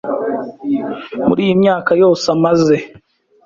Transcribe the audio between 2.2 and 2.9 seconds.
amaze,